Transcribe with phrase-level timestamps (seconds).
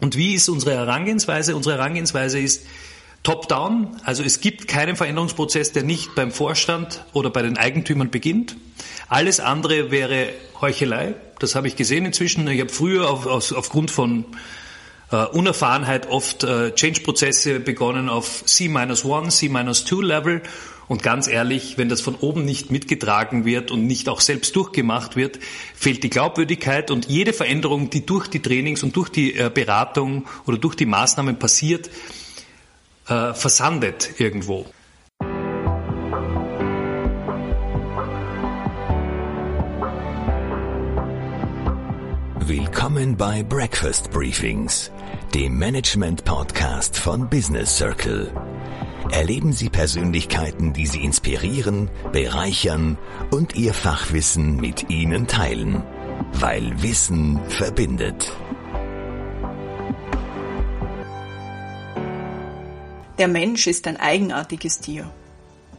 [0.00, 1.56] Und wie ist unsere Herangehensweise?
[1.56, 2.66] Unsere Herangehensweise ist
[3.22, 3.96] top-down.
[4.04, 8.56] Also es gibt keinen Veränderungsprozess, der nicht beim Vorstand oder bei den Eigentümern beginnt.
[9.08, 10.28] Alles andere wäre
[10.60, 11.14] Heuchelei.
[11.38, 12.46] Das habe ich gesehen inzwischen.
[12.48, 14.24] Ich habe früher auf, auf, aufgrund von
[15.10, 20.42] äh, Unerfahrenheit oft äh, Change-Prozesse begonnen auf C-1, C-2 Level.
[20.88, 25.16] Und ganz ehrlich, wenn das von oben nicht mitgetragen wird und nicht auch selbst durchgemacht
[25.16, 25.38] wird,
[25.74, 30.26] fehlt die Glaubwürdigkeit und jede Veränderung, die durch die Trainings und durch die äh, Beratung
[30.46, 31.90] oder durch die Maßnahmen passiert,
[33.08, 34.66] äh, versandet irgendwo.
[42.46, 44.92] Willkommen bei Breakfast Briefings,
[45.34, 48.30] dem Management-Podcast von Business Circle.
[49.10, 52.98] Erleben Sie Persönlichkeiten, die Sie inspirieren, bereichern
[53.30, 55.82] und Ihr Fachwissen mit Ihnen teilen.
[56.32, 58.32] Weil Wissen verbindet.
[63.18, 65.10] Der Mensch ist ein eigenartiges Tier.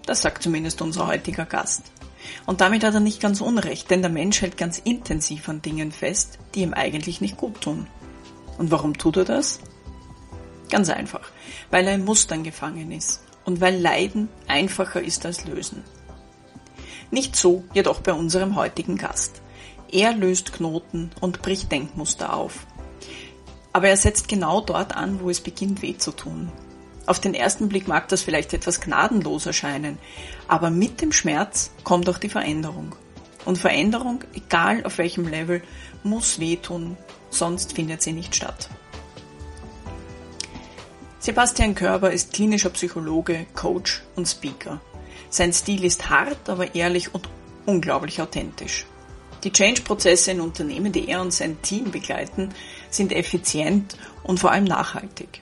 [0.05, 1.83] Das sagt zumindest unser heutiger Gast.
[2.45, 5.91] Und damit hat er nicht ganz unrecht, denn der Mensch hält ganz intensiv an Dingen
[5.91, 7.87] fest, die ihm eigentlich nicht gut tun.
[8.57, 9.59] Und warum tut er das?
[10.69, 11.31] Ganz einfach,
[11.71, 15.83] weil er in Mustern gefangen ist und weil Leiden einfacher ist als Lösen.
[17.09, 19.41] Nicht so jedoch bei unserem heutigen Gast.
[19.89, 22.67] Er löst Knoten und bricht Denkmuster auf.
[23.71, 26.51] Aber er setzt genau dort an, wo es beginnt weh zu tun.
[27.05, 29.97] Auf den ersten Blick mag das vielleicht etwas gnadenlos erscheinen,
[30.49, 32.93] aber mit dem Schmerz kommt auch die Veränderung.
[33.45, 35.63] Und Veränderung, egal auf welchem Level,
[36.03, 36.97] muss wehtun,
[37.29, 38.69] sonst findet sie nicht statt.
[41.27, 44.79] Sebastian Körber ist klinischer Psychologe, Coach und Speaker.
[45.29, 47.27] Sein Stil ist hart, aber ehrlich und
[47.65, 48.85] unglaublich authentisch.
[49.43, 52.53] Die Change-Prozesse in Unternehmen, die er und sein Team begleiten,
[52.89, 55.41] sind effizient und vor allem nachhaltig.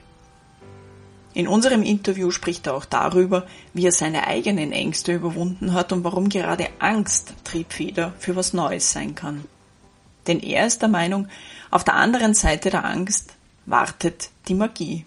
[1.34, 6.02] In unserem Interview spricht er auch darüber, wie er seine eigenen Ängste überwunden hat und
[6.02, 9.44] warum gerade Angst Triebfeder für was Neues sein kann.
[10.26, 11.28] Denn er ist der Meinung,
[11.70, 13.34] auf der anderen Seite der Angst
[13.66, 15.06] wartet die Magie.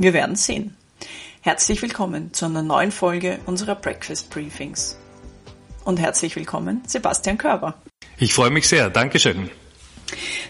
[0.00, 0.74] Wir werden sehen.
[1.42, 4.96] Herzlich willkommen zu einer neuen Folge unserer Breakfast Briefings.
[5.84, 7.74] Und herzlich willkommen, Sebastian Körber.
[8.16, 8.88] Ich freue mich sehr.
[8.88, 9.50] Dankeschön.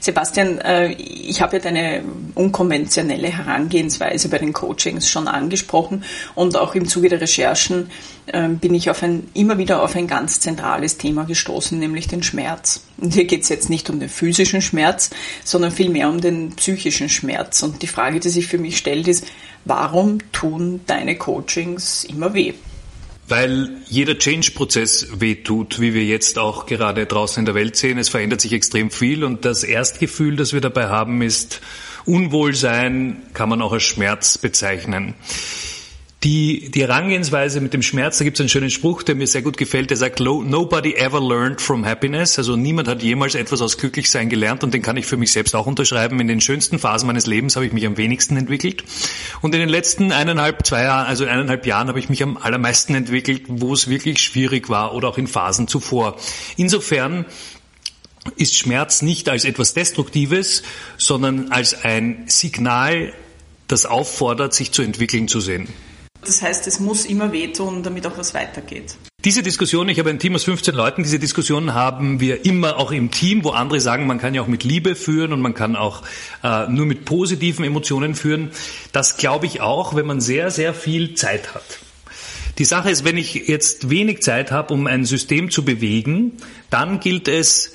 [0.01, 2.03] Sebastian, äh, ich habe ja deine
[2.35, 6.05] unkonventionelle Herangehensweise bei den Coachings schon angesprochen
[6.35, 7.91] und auch im Zuge der Recherchen
[8.33, 12.23] ähm, bin ich auf ein, immer wieder auf ein ganz zentrales Thema gestoßen, nämlich den
[12.23, 12.85] Schmerz.
[12.99, 15.11] Und hier geht es jetzt nicht um den physischen Schmerz,
[15.45, 17.63] sondern vielmehr um den psychischen Schmerz.
[17.63, 19.27] Und die Frage, die sich für mich stellt, ist,
[19.65, 22.55] warum tun deine Coachings immer weh?
[23.31, 27.97] Weil jeder Change-Prozess wehtut, wie wir jetzt auch gerade draußen in der Welt sehen.
[27.97, 31.61] Es verändert sich extrem viel und das Erstgefühl, das wir dabei haben, ist
[32.07, 35.15] Unwohlsein, kann man auch als Schmerz bezeichnen.
[36.23, 39.41] Die, die Herangehensweise mit dem Schmerz, da gibt es einen schönen Spruch, der mir sehr
[39.41, 42.37] gut gefällt, der sagt, nobody ever learned from happiness.
[42.37, 45.57] Also niemand hat jemals etwas aus Glücklichsein gelernt und den kann ich für mich selbst
[45.57, 46.21] auch unterschreiben.
[46.21, 48.85] In den schönsten Phasen meines Lebens habe ich mich am wenigsten entwickelt.
[49.41, 52.95] Und in den letzten eineinhalb, zwei Jahren, also eineinhalb Jahren habe ich mich am allermeisten
[52.95, 56.19] entwickelt, wo es wirklich schwierig war oder auch in Phasen zuvor.
[56.59, 57.25] Insofern
[58.37, 60.65] ist Schmerz nicht als etwas Destruktives,
[60.99, 63.15] sondern als ein Signal,
[63.69, 65.67] das auffordert, sich zu entwickeln zu sehen.
[66.25, 68.97] Das heißt, es muss immer wehtun, damit auch was weitergeht.
[69.25, 72.91] Diese Diskussion, ich habe ein Team aus 15 Leuten, diese Diskussion haben wir immer auch
[72.91, 75.77] im Team, wo andere sagen, man kann ja auch mit Liebe führen und man kann
[75.77, 76.03] auch
[76.43, 78.51] äh, nur mit positiven Emotionen führen.
[78.93, 81.81] Das glaube ich auch, wenn man sehr, sehr viel Zeit hat.
[82.59, 86.39] Die Sache ist, wenn ich jetzt wenig Zeit habe, um ein System zu bewegen,
[86.71, 87.75] dann gilt es,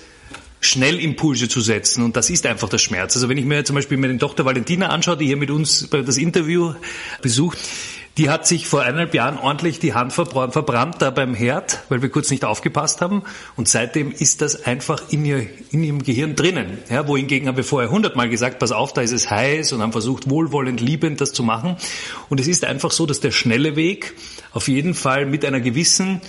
[0.61, 3.15] schnell Impulse zu setzen und das ist einfach der Schmerz.
[3.15, 6.17] Also wenn ich mir zum Beispiel meine Tochter Valentina anschaue, die hier mit uns das
[6.17, 6.73] Interview
[7.21, 7.59] besucht,
[8.17, 12.01] die hat sich vor eineinhalb Jahren ordentlich die Hand verbrannt, verbrannt da beim Herd, weil
[12.01, 13.23] wir kurz nicht aufgepasst haben.
[13.57, 16.77] Und seitdem ist das einfach in, ihr, in ihrem Gehirn drinnen.
[16.89, 19.91] Ja, wohingegen haben wir vorher hundertmal gesagt, pass auf, da ist es heiß und haben
[19.91, 21.75] versucht, wohlwollend, liebend das zu machen.
[22.29, 24.13] Und es ist einfach so, dass der schnelle Weg
[24.53, 26.21] auf jeden Fall mit einer gewissen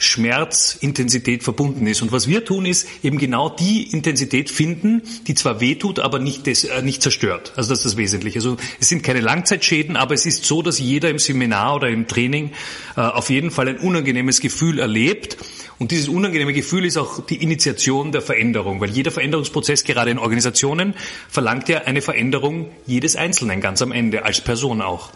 [0.00, 2.00] Schmerzintensität verbunden ist.
[2.00, 6.46] Und was wir tun, ist eben genau die Intensität finden, die zwar wehtut, aber nicht,
[6.46, 7.52] des, äh, nicht zerstört.
[7.54, 8.38] Also das ist das Wesentliche.
[8.38, 12.08] Also es sind keine Langzeitschäden, aber es ist so, dass jeder im Seminar oder im
[12.08, 12.52] Training
[12.96, 15.36] äh, auf jeden Fall ein unangenehmes Gefühl erlebt.
[15.78, 20.18] Und dieses unangenehme Gefühl ist auch die Initiation der Veränderung, weil jeder Veränderungsprozess, gerade in
[20.18, 20.94] Organisationen,
[21.28, 25.10] verlangt ja eine Veränderung jedes Einzelnen ganz am Ende, als Person auch.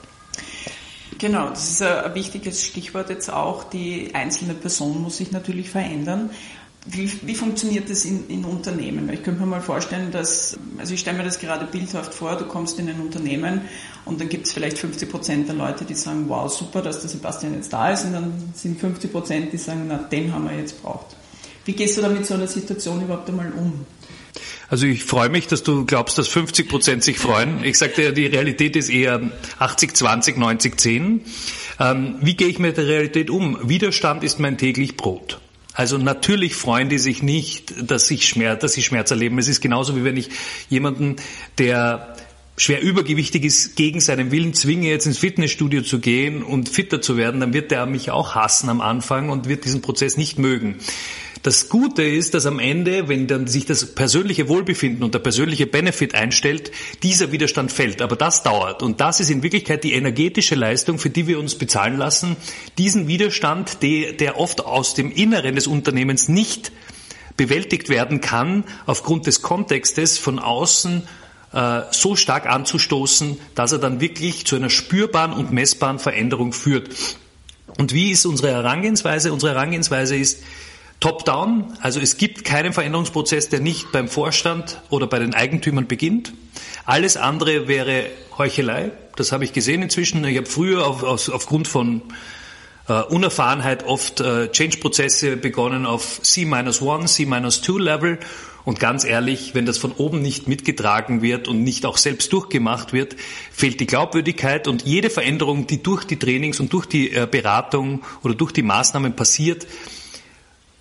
[1.19, 3.65] Genau, das ist ein wichtiges Stichwort jetzt auch.
[3.65, 6.31] Die einzelne Person muss sich natürlich verändern.
[6.87, 9.09] Wie, wie funktioniert das in, in Unternehmen?
[9.11, 12.45] Ich könnte mir mal vorstellen, dass, also ich stelle mir das gerade bildhaft vor, du
[12.45, 13.63] kommst in ein Unternehmen
[14.05, 17.09] und dann gibt es vielleicht 50 Prozent der Leute, die sagen, wow, super, dass der
[17.09, 20.59] Sebastian jetzt da ist und dann sind 50 Prozent, die sagen, na, den haben wir
[20.59, 21.17] jetzt braucht.
[21.65, 23.87] Wie gehst du da mit so einer Situation überhaupt einmal um?
[24.69, 27.65] Also ich freue mich, dass du glaubst, dass 50 Prozent sich freuen.
[27.65, 29.21] Ich sagte ja, die Realität ist eher
[29.59, 31.21] 80, 20, 90, 10.
[31.81, 33.69] Ähm, wie gehe ich mit der Realität um?
[33.69, 35.41] Widerstand ist mein täglich Brot.
[35.75, 39.39] Also natürlich freuen die sich nicht, dass, ich Schmerz, dass sie Schmerz erleben.
[39.39, 40.31] Es ist genauso wie wenn ich
[40.69, 41.17] jemanden,
[41.59, 42.17] der
[42.57, 47.17] schwer übergewichtig ist, gegen seinen Willen zwinge, jetzt ins Fitnessstudio zu gehen und fitter zu
[47.17, 50.79] werden, dann wird der mich auch hassen am Anfang und wird diesen Prozess nicht mögen.
[51.43, 55.67] Das Gute ist, dass am Ende, wenn dann sich das persönliche Wohlbefinden und der persönliche
[55.67, 56.73] Benefit einstellt,
[57.03, 58.01] dieser Widerstand fällt.
[58.01, 58.83] Aber das dauert.
[58.83, 62.37] Und das ist in Wirklichkeit die energetische Leistung, für die wir uns bezahlen lassen.
[62.79, 66.73] Diesen Widerstand, der, der oft aus dem Inneren des Unternehmens nicht
[67.37, 71.03] bewältigt werden kann, aufgrund des Kontextes von außen
[71.55, 76.91] äh, so stark anzustoßen, dass er dann wirklich zu einer spürbaren und messbaren Veränderung führt.
[77.79, 79.33] Und wie ist unsere Herangehensweise?
[79.33, 80.43] Unsere Herangehensweise ist,
[81.01, 86.33] Top-down, also es gibt keinen Veränderungsprozess, der nicht beim Vorstand oder bei den Eigentümern beginnt.
[86.87, 88.07] Alles andere wäre
[88.39, 88.93] Heuchelei.
[89.17, 90.25] Das habe ich gesehen inzwischen.
[90.25, 92.03] Ich habe früher auf, auf, aufgrund von
[92.89, 98.19] äh, Unerfahrenheit oft äh, Change-Prozesse begonnen auf C-1, C-2 Level.
[98.65, 102.93] Und ganz ehrlich, wenn das von oben nicht mitgetragen wird und nicht auch selbst durchgemacht
[102.95, 103.15] wird,
[103.53, 108.03] fehlt die Glaubwürdigkeit und jede Veränderung, die durch die Trainings und durch die äh, Beratung
[108.23, 109.67] oder durch die Maßnahmen passiert,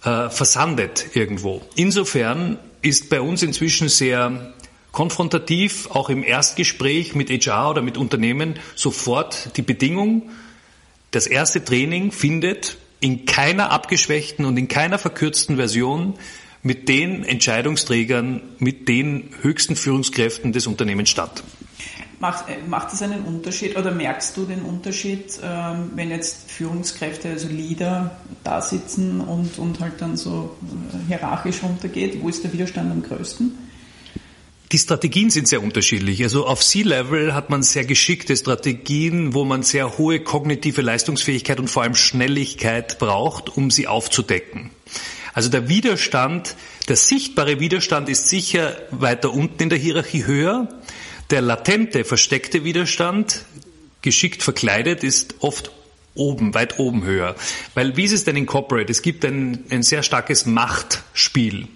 [0.04, 1.62] äh, versandet irgendwo.
[1.76, 4.54] Insofern ist bei uns inzwischen sehr
[4.94, 10.30] konfrontativ, auch im Erstgespräch mit HR oder mit Unternehmen, sofort die Bedingung,
[11.12, 16.14] das erste Training findet in keiner abgeschwächten und in keiner verkürzten Version
[16.64, 21.44] mit den Entscheidungsträgern, mit den höchsten Führungskräften des Unternehmens statt.
[22.20, 27.30] Macht, äh, macht es einen Unterschied oder merkst du den Unterschied, ähm, wenn jetzt Führungskräfte,
[27.30, 32.22] also Leader, da sitzen und, und halt dann so äh, hierarchisch runtergeht?
[32.22, 33.58] Wo ist der Widerstand am größten?
[34.72, 36.24] Die Strategien sind sehr unterschiedlich.
[36.24, 41.68] Also auf C-Level hat man sehr geschickte Strategien, wo man sehr hohe kognitive Leistungsfähigkeit und
[41.68, 44.72] vor allem Schnelligkeit braucht, um sie aufzudecken.
[45.34, 46.56] Also der Widerstand,
[46.88, 50.70] der sichtbare Widerstand ist sicher weiter unten in der Hierarchie höher.
[51.30, 53.46] Der latente, versteckte Widerstand,
[54.02, 55.72] geschickt verkleidet, ist oft
[56.16, 57.36] oben, weit oben höher.
[57.74, 58.92] Weil wie ist es denn in Corporate?
[58.92, 61.68] Es gibt ein, ein sehr starkes Machtspiel.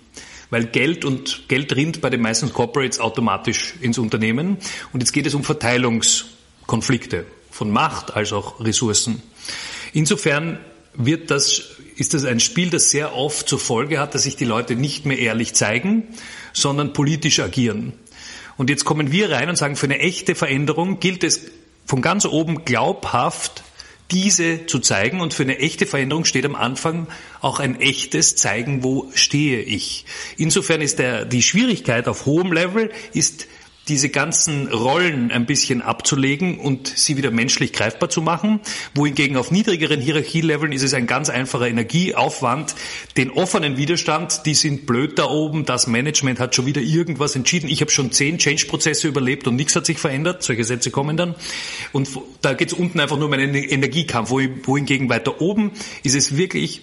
[0.49, 4.57] Weil Geld und Geld rinnt bei den meisten Corporates automatisch ins Unternehmen.
[4.93, 9.21] Und jetzt geht es um Verteilungskonflikte von Macht als auch Ressourcen.
[9.93, 10.59] Insofern
[10.93, 14.45] wird das, ist das ein Spiel, das sehr oft zur Folge hat, dass sich die
[14.45, 16.03] Leute nicht mehr ehrlich zeigen,
[16.53, 17.93] sondern politisch agieren.
[18.55, 21.41] Und jetzt kommen wir rein und sagen, für eine echte Veränderung gilt es
[21.85, 23.63] von ganz oben glaubhaft
[24.11, 25.21] diese zu zeigen.
[25.21, 27.07] Und für eine echte Veränderung steht am Anfang
[27.41, 30.05] auch ein echtes Zeigen, wo stehe ich.
[30.37, 33.47] Insofern ist der, die Schwierigkeit auf hohem Level ist
[33.87, 38.59] diese ganzen Rollen ein bisschen abzulegen und sie wieder menschlich greifbar zu machen.
[38.93, 42.75] Wohingegen auf niedrigeren Hierarchieleveln ist es ein ganz einfacher Energieaufwand.
[43.15, 45.65] Den offenen Widerstand, die sind blöd da oben.
[45.65, 47.69] Das Management hat schon wieder irgendwas entschieden.
[47.69, 50.43] Ich habe schon zehn Change-Prozesse überlebt und nichts hat sich verändert.
[50.43, 51.35] Solche Sätze kommen dann.
[51.93, 52.09] Und
[52.41, 54.31] da geht es unten einfach nur um einen Energiekampf.
[54.31, 55.71] Wohingegen weiter oben
[56.03, 56.81] ist es wirklich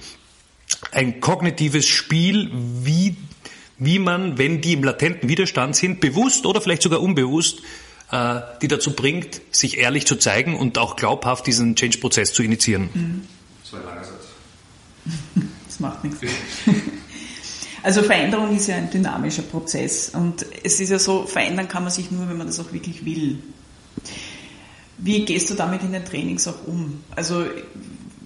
[0.92, 3.16] ein kognitives Spiel, wie
[3.78, 7.60] wie man, wenn die im latenten Widerstand sind, bewusst oder vielleicht sogar unbewusst,
[8.10, 12.90] äh, die dazu bringt, sich ehrlich zu zeigen und auch glaubhaft diesen Change-Prozess zu initiieren.
[12.92, 13.28] Mhm.
[13.62, 14.28] Das war ein langer Satz.
[15.66, 16.20] Das macht nichts.
[17.84, 21.92] Also Veränderung ist ja ein dynamischer Prozess und es ist ja so, verändern kann man
[21.92, 23.40] sich nur, wenn man das auch wirklich will.
[24.96, 27.04] Wie gehst du damit in den Trainings auch um?
[27.14, 27.44] Also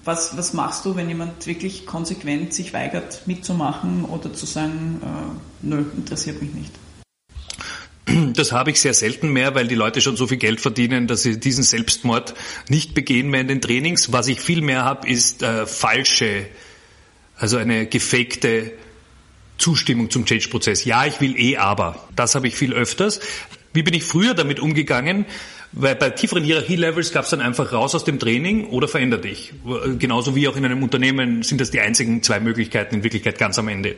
[0.08, 5.66] was, was machst du, wenn jemand wirklich konsequent sich weigert mitzumachen oder zu sagen, äh,
[5.66, 6.72] nö, interessiert mich nicht?
[8.34, 11.22] Das habe ich sehr selten mehr, weil die Leute schon so viel Geld verdienen, dass
[11.22, 12.34] sie diesen Selbstmord
[12.68, 14.10] nicht begehen mehr in den Trainings.
[14.10, 16.46] Was ich viel mehr habe, ist äh, falsche,
[17.36, 18.72] also eine gefakte
[19.58, 20.86] Zustimmung zum Change-Prozess.
[20.86, 22.08] Ja, ich will eh, aber.
[22.16, 23.20] Das habe ich viel öfters.
[23.74, 25.26] Wie bin ich früher damit umgegangen?
[25.72, 29.52] Weil bei tieferen Hierarchielevels gab es dann einfach raus aus dem Training oder veränder dich.
[29.98, 33.58] Genauso wie auch in einem Unternehmen sind das die einzigen zwei Möglichkeiten in Wirklichkeit ganz
[33.58, 33.96] am Ende.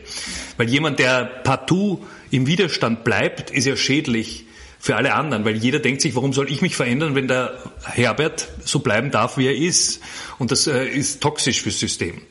[0.56, 4.46] Weil jemand, der partout im Widerstand bleibt, ist ja schädlich
[4.80, 7.52] für alle anderen, weil jeder denkt sich, warum soll ich mich verändern, wenn der
[7.84, 10.00] Herbert so bleiben darf, wie er ist?
[10.38, 12.22] Und das äh, ist toxisch fürs System.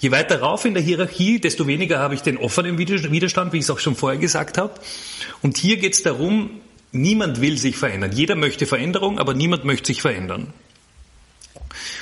[0.00, 3.64] Je weiter rauf in der Hierarchie, desto weniger habe ich den offenen Widerstand, wie ich
[3.64, 4.74] es auch schon vorher gesagt habe.
[5.42, 6.60] Und hier geht es darum,
[6.92, 8.12] niemand will sich verändern.
[8.12, 10.52] Jeder möchte Veränderung, aber niemand möchte sich verändern.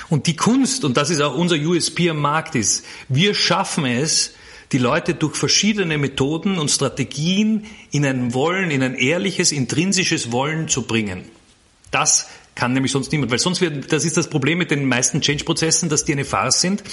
[0.09, 4.33] Und die Kunst, und das ist auch unser USP am Markt, ist, wir schaffen es,
[4.71, 10.67] die Leute durch verschiedene Methoden und Strategien in ein Wollen, in ein ehrliches, intrinsisches Wollen
[10.67, 11.23] zu bringen.
[11.91, 12.29] Das
[12.61, 15.89] kann nämlich sonst niemand, weil sonst wird, das ist das Problem mit den meisten Change-Prozessen,
[15.89, 16.83] dass die eine Farce sind,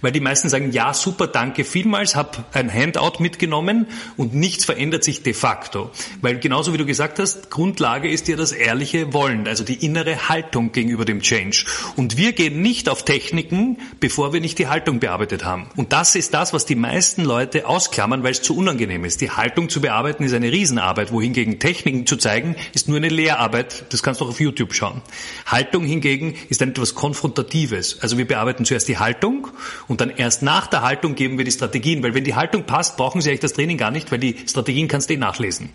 [0.00, 3.86] weil die meisten sagen, ja, super, danke vielmals, habe ein Handout mitgenommen
[4.16, 5.92] und nichts verändert sich de facto.
[6.22, 10.28] Weil genauso wie du gesagt hast, Grundlage ist ja das ehrliche Wollen, also die innere
[10.28, 11.66] Haltung gegenüber dem Change.
[11.94, 15.70] Und wir gehen nicht auf Techniken, bevor wir nicht die Haltung bearbeitet haben.
[15.76, 19.20] Und das ist das, was die meisten Leute ausklammern, weil es zu unangenehm ist.
[19.20, 23.84] Die Haltung zu bearbeiten ist eine Riesenarbeit, wohingegen Techniken zu zeigen, ist nur eine Lehrarbeit.
[23.90, 25.00] Das kannst du auch auf YouTube schauen.
[25.46, 28.00] Haltung hingegen ist etwas Konfrontatives.
[28.00, 29.48] Also wir bearbeiten zuerst die Haltung
[29.88, 32.96] und dann erst nach der Haltung geben wir die Strategien, weil wenn die Haltung passt,
[32.96, 35.70] brauchen Sie eigentlich das Training gar nicht, weil die Strategien kannst du eh nachlesen.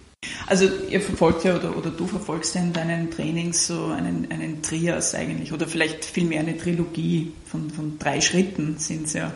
[0.48, 4.62] Also ihr verfolgt ja oder, oder du verfolgst ja in deinen Trainings so einen, einen
[4.62, 9.34] Trias eigentlich oder vielleicht vielmehr eine Trilogie von, von drei Schritten sind es ja.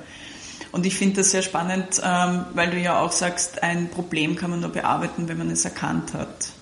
[0.72, 4.52] Und ich finde das sehr spannend, ähm, weil du ja auch sagst, ein Problem kann
[4.52, 6.54] man nur bearbeiten, wenn man es erkannt hat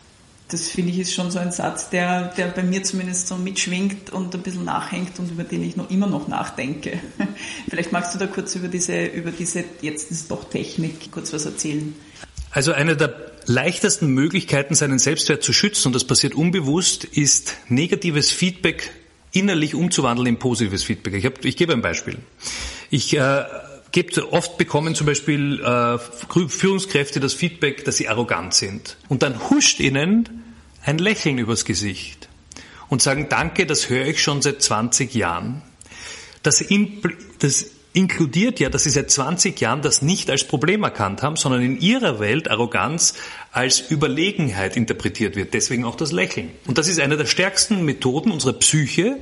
[0.49, 4.09] das finde ich ist schon so ein Satz, der, der bei mir zumindest so mitschwingt
[4.09, 6.99] und ein bisschen nachhängt und über den ich noch immer noch nachdenke.
[7.69, 11.45] Vielleicht magst du da kurz über diese, über diese, jetzt ist doch Technik, kurz was
[11.45, 11.93] erzählen.
[12.51, 13.15] Also eine der
[13.45, 18.89] leichtesten Möglichkeiten, seinen Selbstwert zu schützen, und das passiert unbewusst, ist negatives Feedback
[19.31, 21.13] innerlich umzuwandeln in positives Feedback.
[21.13, 22.17] Ich, hab, ich gebe ein Beispiel.
[22.89, 23.43] Ich äh,
[23.91, 25.97] gebe oft bekommen zum Beispiel äh,
[26.47, 28.97] Führungskräfte das Feedback, dass sie arrogant sind.
[29.07, 30.43] Und dann huscht ihnen
[30.83, 32.29] ein Lächeln übers Gesicht
[32.89, 35.61] und sagen, danke, das höre ich schon seit 20 Jahren.
[36.43, 36.63] Das,
[37.39, 41.61] das inkludiert ja, dass sie seit 20 Jahren das nicht als Problem erkannt haben, sondern
[41.61, 43.15] in ihrer Welt Arroganz
[43.51, 45.53] als Überlegenheit interpretiert wird.
[45.53, 46.51] Deswegen auch das Lächeln.
[46.67, 49.17] Und das ist eine der stärksten Methoden unserer Psyche,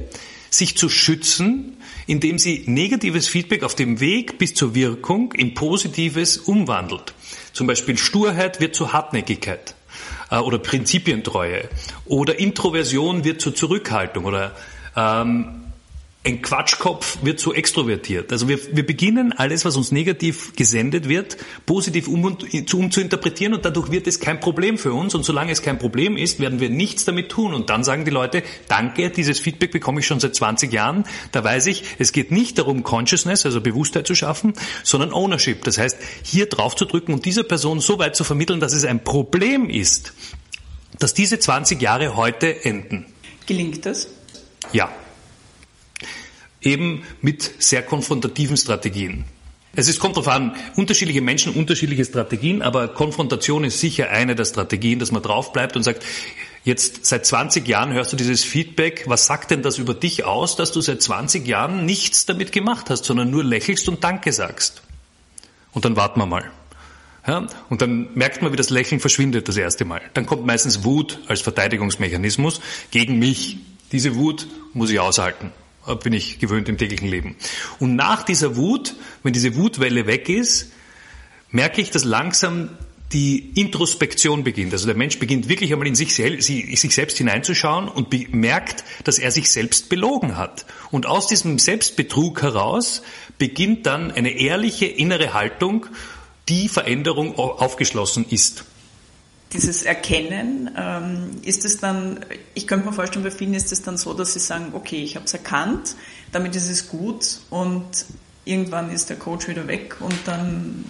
[0.57, 6.37] sich zu schützen, indem sie negatives Feedback auf dem Weg bis zur Wirkung in positives
[6.37, 7.13] umwandelt.
[7.53, 9.75] Zum Beispiel Sturheit wird zu Hartnäckigkeit
[10.31, 11.69] äh, oder Prinzipientreue
[12.05, 14.55] oder Introversion wird zur Zurückhaltung oder
[14.95, 15.66] ähm,
[16.27, 18.34] ein Quatschkopf wird so extrovertiert.
[18.34, 23.53] Also wir, wir beginnen alles, was uns negativ gesendet wird, positiv um, um zu interpretieren
[23.53, 25.15] und dadurch wird es kein Problem für uns.
[25.15, 27.53] Und solange es kein Problem ist, werden wir nichts damit tun.
[27.53, 31.05] Und dann sagen die Leute, danke, dieses Feedback bekomme ich schon seit 20 Jahren.
[31.31, 34.51] Da weiß ich, es geht nicht darum, Consciousness, also Bewusstheit zu schaffen,
[34.84, 35.63] sondern Ownership.
[35.63, 38.84] Das heißt, hier drauf zu drücken und dieser Person so weit zu vermitteln, dass es
[38.84, 40.12] ein Problem ist,
[41.00, 43.05] dass diese 20 Jahre heute enden.
[43.46, 44.10] Gelingt das?
[44.74, 44.91] Ja
[46.61, 49.25] eben mit sehr konfrontativen Strategien.
[49.75, 54.45] Es ist, kommt darauf an, unterschiedliche Menschen, unterschiedliche Strategien, aber Konfrontation ist sicher eine der
[54.45, 56.03] Strategien, dass man drauf bleibt und sagt,
[56.63, 60.55] jetzt seit 20 Jahren hörst du dieses Feedback, was sagt denn das über dich aus,
[60.55, 64.81] dass du seit 20 Jahren nichts damit gemacht hast, sondern nur lächelst und Danke sagst.
[65.73, 66.49] Und dann warten wir mal.
[67.27, 70.01] Ja, und dann merkt man, wie das Lächeln verschwindet das erste Mal.
[70.15, 73.57] Dann kommt meistens Wut als Verteidigungsmechanismus gegen mich.
[73.91, 75.51] Diese Wut muss ich aushalten
[75.96, 77.36] bin ich gewöhnt im täglichen Leben.
[77.79, 80.72] Und nach dieser Wut, wenn diese Wutwelle weg ist,
[81.51, 82.70] merke ich, dass langsam
[83.13, 84.74] die Introspektion beginnt.
[84.74, 89.32] Also der Mensch beginnt wirklich einmal in sich, sich selbst hineinzuschauen und merkt, dass er
[89.32, 90.65] sich selbst belogen hat.
[90.91, 93.01] Und aus diesem Selbstbetrug heraus
[93.38, 95.86] beginnt dann eine ehrliche innere Haltung,
[96.50, 98.65] die Veränderung aufgeschlossen ist
[99.54, 102.20] dieses Erkennen, ähm, ist es dann,
[102.54, 105.16] ich könnte mir vorstellen, bei vielen ist es dann so, dass sie sagen, okay, ich
[105.16, 105.96] habe es erkannt,
[106.32, 108.06] damit ist es gut und
[108.44, 110.84] irgendwann ist der Coach wieder weg und dann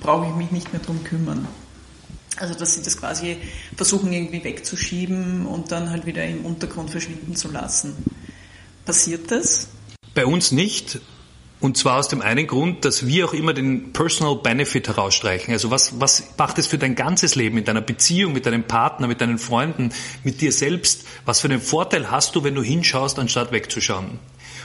[0.00, 1.46] brauche ich mich nicht mehr drum kümmern.
[2.36, 3.36] Also dass sie das quasi
[3.76, 7.94] versuchen irgendwie wegzuschieben und dann halt wieder im Untergrund verschwinden zu lassen.
[8.84, 9.68] Passiert das?
[10.14, 11.00] Bei uns nicht.
[11.60, 15.52] Und zwar aus dem einen Grund, dass wir auch immer den Personal Benefit herausstreichen.
[15.52, 19.06] Also was, was macht es für dein ganzes Leben, in deiner Beziehung, mit deinem Partner,
[19.06, 19.92] mit deinen Freunden,
[20.24, 21.04] mit dir selbst?
[21.26, 24.18] Was für einen Vorteil hast du, wenn du hinschaust, anstatt wegzuschauen?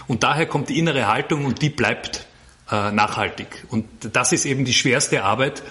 [0.08, 2.28] Und daher kommt die innere Haltung und die bleibt
[2.72, 3.66] äh, nachhaltig.
[3.70, 5.64] Und das ist eben die schwerste Arbeit,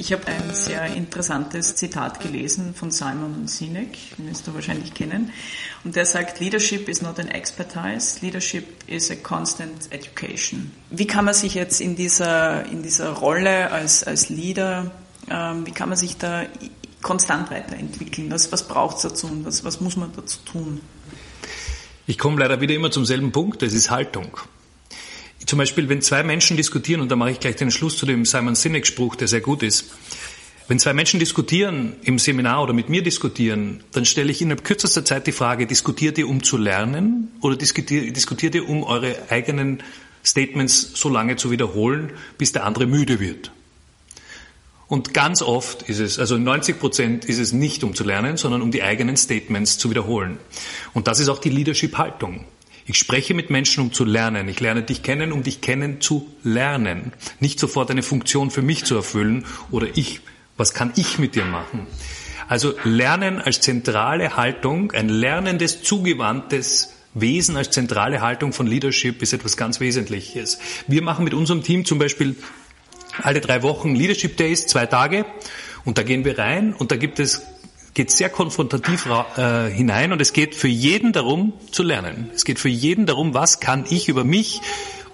[0.00, 5.30] ich habe ein sehr interessantes Zitat gelesen von Simon Sinek, den wirst du wahrscheinlich kennen.
[5.84, 10.72] Und der sagt, Leadership is not an expertise, Leadership is a constant education.
[10.88, 14.90] Wie kann man sich jetzt in dieser, in dieser Rolle als, als Leader,
[15.28, 16.46] ähm, wie kann man sich da
[17.02, 18.30] konstant weiterentwickeln?
[18.30, 20.80] Was, was braucht es dazu und was, was muss man dazu tun?
[22.06, 24.38] Ich komme leider wieder immer zum selben Punkt, das ist Haltung.
[25.46, 28.24] Zum Beispiel, wenn zwei Menschen diskutieren, und da mache ich gleich den Schluss zu dem
[28.24, 29.90] Simon Sinek-Spruch, der sehr gut ist.
[30.68, 35.04] Wenn zwei Menschen diskutieren, im Seminar oder mit mir diskutieren, dann stelle ich innerhalb kürzester
[35.04, 39.82] Zeit die Frage, diskutiert ihr, um zu lernen oder diskutiert, diskutiert ihr, um eure eigenen
[40.24, 43.50] Statements so lange zu wiederholen, bis der andere müde wird?
[44.86, 48.60] Und ganz oft ist es, also 90 Prozent ist es nicht um zu lernen, sondern
[48.60, 50.38] um die eigenen Statements zu wiederholen.
[50.94, 52.44] Und das ist auch die Leadership-Haltung.
[52.90, 54.48] Ich spreche mit Menschen, um zu lernen.
[54.48, 57.12] Ich lerne dich kennen, um dich kennen zu lernen.
[57.38, 60.22] Nicht sofort eine Funktion für mich zu erfüllen oder ich,
[60.56, 61.86] was kann ich mit dir machen?
[62.48, 69.32] Also Lernen als zentrale Haltung, ein lernendes, zugewandtes Wesen als zentrale Haltung von Leadership ist
[69.34, 70.58] etwas ganz Wesentliches.
[70.88, 72.34] Wir machen mit unserem Team zum Beispiel
[73.22, 75.26] alle drei Wochen Leadership Days, zwei Tage,
[75.84, 77.42] und da gehen wir rein und da gibt es
[77.94, 79.06] geht sehr konfrontativ
[79.36, 82.30] äh, hinein und es geht für jeden darum zu lernen.
[82.34, 84.60] Es geht für jeden darum, was kann ich über mich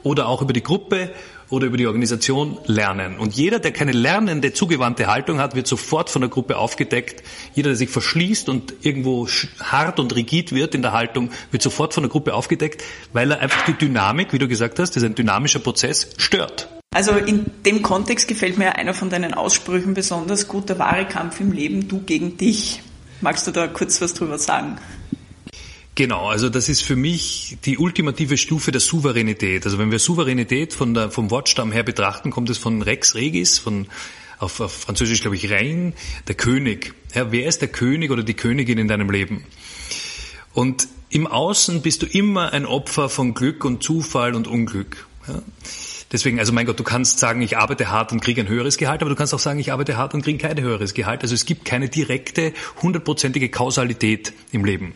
[0.02, 1.10] oder auch über die Gruppe
[1.48, 3.18] oder über die Organisation lernen.
[3.18, 7.22] Und jeder, der keine lernende, zugewandte Haltung hat, wird sofort von der Gruppe aufgedeckt.
[7.54, 9.28] Jeder, der sich verschließt und irgendwo
[9.60, 13.40] hart und rigid wird in der Haltung, wird sofort von der Gruppe aufgedeckt, weil er
[13.40, 16.75] einfach die Dynamik, wie du gesagt hast, das ist ein dynamischer Prozess, stört.
[16.96, 21.40] Also in dem Kontext gefällt mir einer von deinen Aussprüchen besonders gut, der wahre Kampf
[21.40, 22.80] im Leben, du gegen dich.
[23.20, 24.78] Magst du da kurz was drüber sagen?
[25.94, 29.66] Genau, also das ist für mich die ultimative Stufe der Souveränität.
[29.66, 33.58] Also wenn wir Souveränität von der, vom Wortstamm her betrachten, kommt es von Rex Regis,
[33.58, 33.88] von
[34.38, 35.92] auf, auf Französisch glaube ich Rein,
[36.28, 36.94] der König.
[37.14, 39.44] Ja, wer ist der König oder die Königin in deinem Leben?
[40.54, 45.06] Und im Außen bist du immer ein Opfer von Glück und Zufall und Unglück.
[45.28, 45.42] Ja?
[46.12, 49.00] Deswegen, also mein Gott, du kannst sagen, ich arbeite hart und kriege ein höheres Gehalt,
[49.00, 51.22] aber du kannst auch sagen, ich arbeite hart und kriege kein höheres Gehalt.
[51.22, 54.94] Also es gibt keine direkte, hundertprozentige Kausalität im Leben.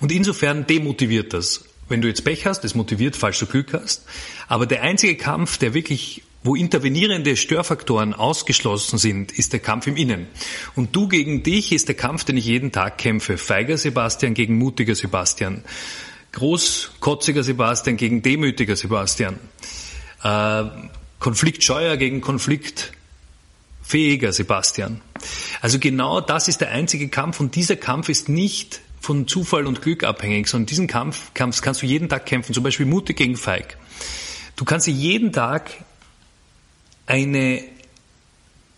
[0.00, 1.64] Und insofern demotiviert das.
[1.88, 4.04] Wenn du jetzt Pech hast, das motiviert, falls du Glück hast.
[4.46, 9.96] Aber der einzige Kampf, der wirklich wo intervenierende Störfaktoren ausgeschlossen sind, ist der Kampf im
[9.96, 10.26] Innen.
[10.74, 13.36] Und du gegen dich ist der Kampf, den ich jeden Tag kämpfe.
[13.36, 15.62] Feiger Sebastian gegen mutiger Sebastian.
[16.32, 19.38] Großkotziger Sebastian gegen demütiger Sebastian.
[20.22, 20.64] Äh,
[21.18, 25.00] konfliktscheuer gegen konfliktfähiger Sebastian.
[25.60, 29.82] Also genau das ist der einzige Kampf und dieser Kampf ist nicht von Zufall und
[29.82, 33.36] Glück abhängig, sondern diesen Kampf kannst, kannst du jeden Tag kämpfen, zum Beispiel mutig gegen
[33.36, 33.76] feig.
[34.56, 35.70] Du kannst dir jeden Tag
[37.06, 37.64] eine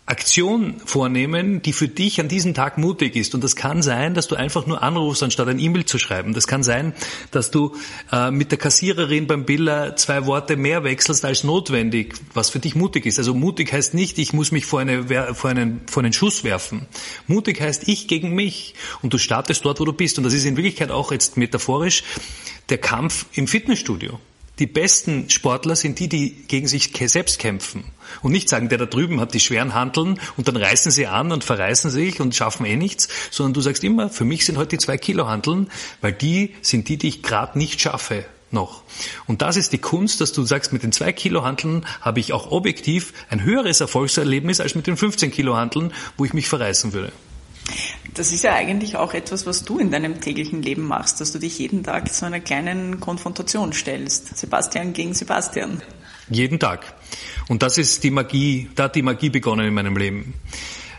[0.05, 3.35] Aktion vornehmen, die für dich an diesem Tag mutig ist.
[3.35, 6.33] Und das kann sein, dass du einfach nur anrufst, anstatt ein E-Mail zu schreiben.
[6.33, 6.93] Das kann sein,
[7.31, 7.73] dass du
[8.11, 12.75] äh, mit der Kassiererin beim Biller zwei Worte mehr wechselst als notwendig, was für dich
[12.75, 13.17] mutig ist.
[13.17, 16.85] Also mutig heißt nicht, ich muss mich vor, eine, vor, einen, vor einen Schuss werfen.
[17.27, 18.75] Mutig heißt ich gegen mich.
[19.01, 20.17] Und du startest dort, wo du bist.
[20.17, 22.03] Und das ist in Wirklichkeit auch jetzt metaphorisch
[22.67, 24.19] der Kampf im Fitnessstudio.
[24.59, 27.85] Die besten Sportler sind die, die gegen sich selbst kämpfen
[28.21, 31.31] und nicht sagen, der da drüben hat die schweren Handeln und dann reißen sie an
[31.31, 34.69] und verreißen sich und schaffen eh nichts, sondern du sagst immer, für mich sind heute
[34.69, 35.69] die zwei Kilo Handeln,
[36.01, 38.83] weil die sind die, die ich gerade nicht schaffe noch.
[39.27, 42.31] Und das ist die Kunst, dass du sagst, mit den zwei Kilo Handeln habe ich
[42.31, 46.93] auch objektiv ein höheres Erfolgserlebnis als mit den 15 Kilo Handeln, wo ich mich verreißen
[46.93, 47.11] würde.
[48.13, 51.39] Das ist ja eigentlich auch etwas, was du in deinem täglichen Leben machst, dass du
[51.39, 54.37] dich jeden Tag zu einer kleinen Konfrontation stellst.
[54.37, 55.81] Sebastian gegen Sebastian.
[56.29, 56.95] Jeden Tag.
[57.47, 60.33] Und das ist die Magie, da hat die Magie begonnen in meinem Leben.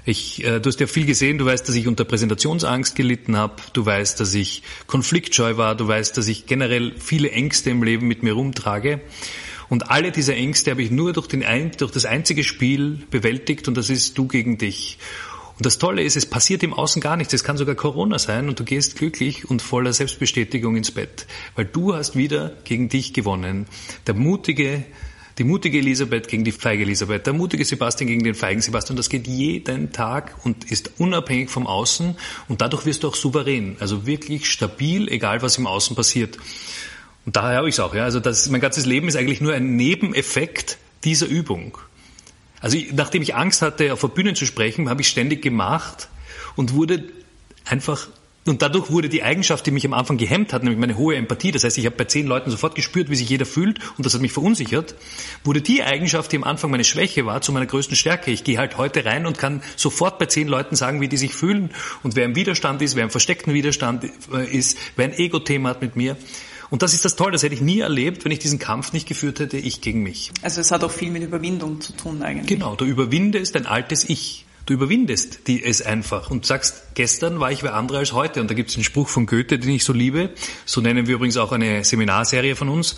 [0.06, 3.54] Ich, äh, du hast ja viel gesehen, du weißt, dass ich unter Präsentationsangst gelitten habe,
[3.72, 8.06] du weißt, dass ich konfliktscheu war, du weißt, dass ich generell viele Ängste im Leben
[8.06, 9.00] mit mir rumtrage.
[9.70, 11.42] Und alle diese Ängste habe ich nur durch, den,
[11.78, 14.98] durch das einzige Spiel bewältigt und das ist du gegen dich.
[15.56, 17.32] Und das Tolle ist, es passiert im Außen gar nichts.
[17.32, 21.64] Es kann sogar Corona sein und du gehst glücklich und voller Selbstbestätigung ins Bett, weil
[21.64, 23.66] du hast wieder gegen dich gewonnen.
[24.06, 24.84] Der mutige,
[25.38, 28.96] die mutige Elisabeth gegen die feige Elisabeth, der mutige Sebastian gegen den feigen Sebastian.
[28.96, 32.16] Das geht jeden Tag und ist unabhängig vom Außen
[32.48, 36.38] und dadurch wirst du auch souverän, also wirklich stabil, egal was im Außen passiert.
[37.26, 37.94] Und daher habe ich es auch.
[37.94, 38.04] Ja.
[38.04, 41.78] Also das, mein ganzes Leben ist eigentlich nur ein Nebeneffekt dieser Übung.
[42.60, 46.08] Also nachdem ich Angst hatte, auf der Bühne zu sprechen, habe ich ständig gemacht
[46.56, 47.04] und wurde
[47.64, 48.08] einfach
[48.46, 51.52] und dadurch wurde die Eigenschaft, die mich am Anfang gehemmt hat, nämlich meine hohe Empathie,
[51.52, 54.14] das heißt, ich habe bei zehn Leuten sofort gespürt, wie sich jeder fühlt und das
[54.14, 54.94] hat mich verunsichert,
[55.44, 58.30] wurde die Eigenschaft, die am Anfang meine Schwäche war, zu meiner größten Stärke.
[58.30, 61.34] Ich gehe halt heute rein und kann sofort bei zehn Leuten sagen, wie die sich
[61.34, 61.70] fühlen
[62.02, 65.82] und wer im Widerstand ist, wer im versteckten Widerstand äh, ist, wer ein Ego-Thema hat
[65.82, 66.16] mit mir.
[66.70, 69.06] Und das ist das Tolle, das hätte ich nie erlebt, wenn ich diesen Kampf nicht
[69.06, 70.32] geführt hätte, ich gegen mich.
[70.42, 72.46] Also es hat auch viel mit Überwindung zu tun eigentlich.
[72.46, 74.43] Genau, du überwindest dein altes Ich.
[74.66, 78.40] Du überwindest die es einfach und sagst, gestern war ich wer andere als heute.
[78.40, 80.30] Und da gibt es einen Spruch von Goethe, den ich so liebe.
[80.64, 82.96] So nennen wir übrigens auch eine Seminarserie von uns.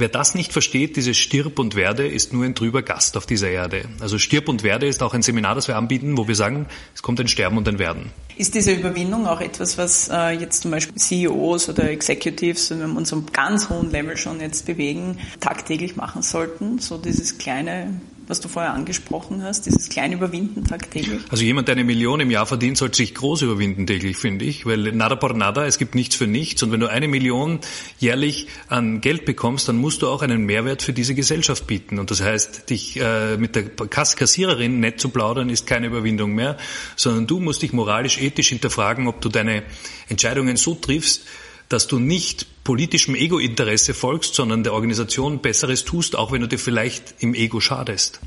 [0.00, 3.48] Wer das nicht versteht, dieses Stirb und Werde, ist nur ein trüber Gast auf dieser
[3.48, 3.86] Erde.
[3.98, 7.02] Also Stirb und Werde ist auch ein Seminar, das wir anbieten, wo wir sagen, es
[7.02, 8.12] kommt ein Sterben und ein Werden.
[8.36, 12.96] Ist diese Überwindung auch etwas, was äh, jetzt zum Beispiel CEOs oder Executives, wenn wir
[12.96, 16.78] uns am ganz hohen Level schon jetzt bewegen, tagtäglich machen sollten?
[16.78, 21.20] So dieses kleine was du vorher angesprochen hast, dieses kleine Überwinden tagtäglich?
[21.30, 24.66] Also jemand, der eine Million im Jahr verdient, sollte sich groß überwinden täglich, finde ich,
[24.66, 26.62] weil nada por nada, es gibt nichts für nichts.
[26.62, 27.60] Und wenn du eine Million
[27.98, 31.98] jährlich an Geld bekommst, dann musst du auch einen Mehrwert für diese Gesellschaft bieten.
[31.98, 36.58] Und das heißt, dich äh, mit der Kassiererin nett zu plaudern, ist keine Überwindung mehr,
[36.96, 39.62] sondern du musst dich moralisch, ethisch hinterfragen, ob du deine
[40.08, 41.24] Entscheidungen so triffst,
[41.68, 46.58] dass du nicht politischem Ego-Interesse folgst, sondern der Organisation Besseres tust, auch wenn du dir
[46.58, 48.20] vielleicht im Ego schadest.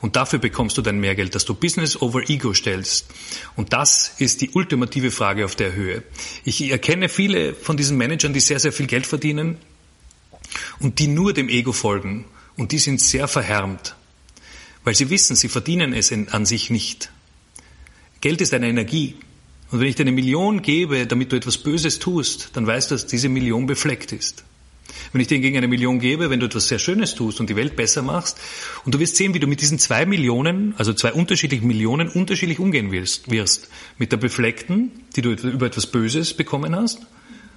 [0.00, 3.06] Und dafür bekommst du dein Mehrgeld, dass du Business over Ego stellst.
[3.56, 6.02] Und das ist die ultimative Frage auf der Höhe.
[6.44, 9.58] Ich erkenne viele von diesen Managern, die sehr, sehr viel Geld verdienen
[10.80, 12.24] und die nur dem Ego folgen.
[12.56, 13.94] Und die sind sehr verhärmt,
[14.82, 17.12] weil sie wissen, sie verdienen es an sich nicht.
[18.20, 19.14] Geld ist eine Energie.
[19.70, 22.94] Und wenn ich dir eine Million gebe, damit du etwas Böses tust, dann weißt du,
[22.94, 24.44] dass diese Million befleckt ist.
[25.12, 27.56] Wenn ich dir hingegen eine Million gebe, wenn du etwas sehr Schönes tust und die
[27.56, 28.38] Welt besser machst,
[28.84, 32.58] und du wirst sehen, wie du mit diesen zwei Millionen, also zwei unterschiedlichen Millionen, unterschiedlich
[32.58, 33.30] umgehen wirst.
[33.30, 33.68] wirst.
[33.98, 37.00] Mit der befleckten, die du über etwas Böses bekommen hast,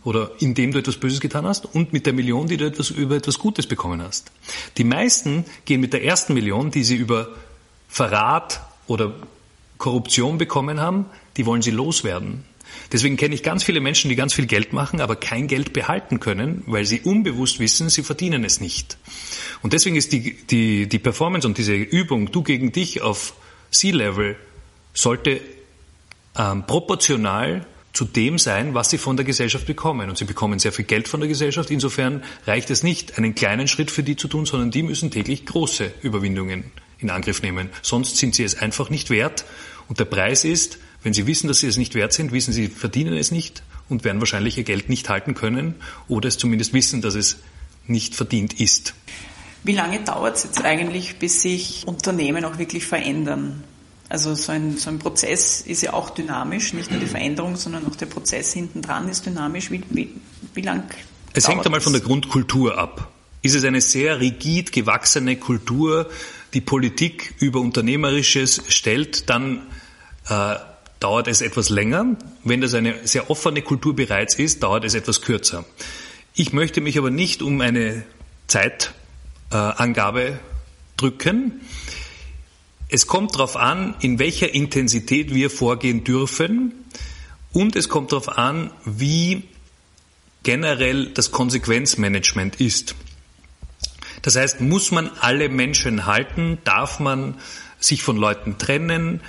[0.04, 3.16] oder indem du etwas Böses getan hast, und mit der Million, die du etwas, über
[3.16, 4.32] etwas Gutes bekommen hast.
[4.78, 7.30] Die meisten gehen mit der ersten Million, die sie über
[7.88, 9.14] Verrat oder
[9.82, 12.44] Korruption bekommen haben, die wollen sie loswerden.
[12.92, 16.20] Deswegen kenne ich ganz viele Menschen, die ganz viel Geld machen, aber kein Geld behalten
[16.20, 18.98] können, weil sie unbewusst wissen, sie verdienen es nicht.
[19.62, 23.34] Und deswegen ist die, die, die Performance und diese Übung, du gegen dich auf
[23.72, 24.38] Sea-Level,
[24.94, 25.42] sollte
[26.38, 30.10] ähm, proportional zu dem sein, was sie von der Gesellschaft bekommen.
[30.10, 31.72] Und sie bekommen sehr viel Geld von der Gesellschaft.
[31.72, 35.46] Insofern reicht es nicht, einen kleinen Schritt für die zu tun, sondern die müssen täglich
[35.46, 36.66] große Überwindungen
[37.00, 37.70] in Angriff nehmen.
[37.82, 39.46] Sonst sind sie es einfach nicht wert.
[39.88, 42.68] Und der Preis ist, wenn Sie wissen, dass Sie es nicht wert sind, wissen Sie,
[42.68, 45.76] verdienen es nicht und werden wahrscheinlich Ihr Geld nicht halten können
[46.08, 47.38] oder es zumindest wissen, dass es
[47.88, 48.94] nicht verdient ist.
[49.64, 53.64] Wie lange dauert es jetzt eigentlich, bis sich Unternehmen auch wirklich verändern?
[54.10, 57.86] Also so ein, so ein Prozess ist ja auch dynamisch, nicht nur die Veränderung, sondern
[57.88, 59.72] auch der Prozess hinten dran ist dynamisch.
[59.72, 60.10] Wie, wie,
[60.54, 60.84] wie lang?
[61.34, 63.10] Es hängt einmal von der Grundkultur ab.
[63.42, 66.10] Ist es eine sehr rigid gewachsene Kultur,
[66.54, 69.62] die Politik über Unternehmerisches stellt, dann
[70.30, 70.56] äh,
[71.00, 72.18] dauert es etwas länger.
[72.44, 75.66] Wenn das eine sehr offene Kultur bereits ist, dauert es etwas kürzer.
[76.34, 78.04] Ich möchte mich aber nicht um eine
[78.48, 80.38] Zeitangabe äh,
[80.98, 81.62] drücken.
[82.90, 86.74] Es kommt darauf an, in welcher Intensität wir vorgehen dürfen
[87.54, 89.44] und es kommt darauf an, wie
[90.44, 92.96] generell das Konsequenzmanagement ist.
[94.22, 96.60] Das heißt, muss man alle Menschen halten?
[96.64, 97.36] Darf man
[97.80, 99.22] sich von Leuten trennen?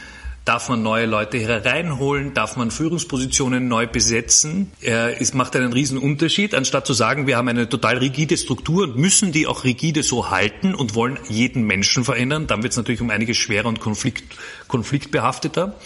[0.44, 2.34] Darf man neue Leute hereinholen?
[2.34, 4.72] Darf man Führungspositionen neu besetzen?
[4.80, 8.96] Es macht einen riesen Unterschied, anstatt zu sagen, wir haben eine total rigide Struktur und
[8.96, 12.48] müssen die auch rigide so halten und wollen jeden Menschen verändern.
[12.48, 15.76] Dann wird es natürlich um einiges schwerer und konflikt, konfliktbehafteter.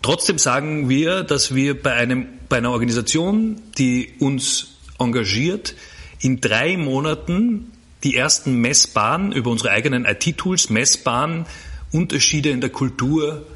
[0.00, 5.74] Trotzdem sagen wir, dass wir bei, einem, bei einer Organisation, die uns engagiert,
[6.20, 7.72] in drei Monaten
[8.04, 11.46] die ersten messbaren, über unsere eigenen IT-Tools messbaren
[11.92, 13.46] Unterschiede in der Kultur